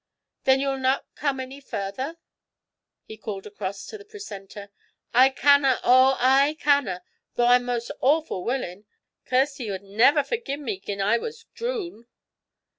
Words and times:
'Then 0.45 0.59
you'll 0.59 0.79
not 0.79 1.05
come 1.13 1.39
any 1.39 1.59
farther?' 1.61 2.17
he 3.03 3.15
called 3.17 3.47
cross 3.55 3.85
to 3.85 3.99
the 3.99 4.03
precentor. 4.03 4.71
'I 5.13 5.29
canna, 5.29 5.79
oh, 5.83 6.17
I 6.19 6.57
canna; 6.59 7.03
though 7.35 7.45
I'm 7.45 7.65
most 7.65 7.91
awfu' 8.01 8.43
wullin'. 8.43 8.85
Kirsty 9.25 9.69
wad 9.69 9.83
never 9.83 10.23
forgie 10.23 10.57
me 10.57 10.79
gin 10.79 11.01
I 11.01 11.19
was 11.19 11.41
to 11.43 11.45
droon.' 11.53 12.07